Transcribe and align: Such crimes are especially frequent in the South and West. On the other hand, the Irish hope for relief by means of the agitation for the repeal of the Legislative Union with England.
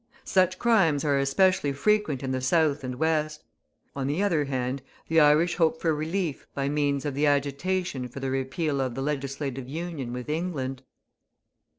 Such 0.25 0.57
crimes 0.57 1.05
are 1.05 1.19
especially 1.19 1.73
frequent 1.73 2.23
in 2.23 2.31
the 2.31 2.41
South 2.41 2.83
and 2.83 2.95
West. 2.95 3.43
On 3.95 4.07
the 4.07 4.23
other 4.23 4.45
hand, 4.45 4.81
the 5.07 5.19
Irish 5.19 5.57
hope 5.57 5.79
for 5.79 5.93
relief 5.93 6.47
by 6.55 6.69
means 6.69 7.05
of 7.05 7.13
the 7.13 7.27
agitation 7.27 8.07
for 8.07 8.19
the 8.19 8.31
repeal 8.31 8.81
of 8.81 8.95
the 8.95 9.03
Legislative 9.03 9.69
Union 9.69 10.11
with 10.11 10.27
England. 10.27 10.81